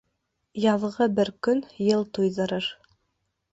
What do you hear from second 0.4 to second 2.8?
Яҙғы бер көн йыл туйҙырыр.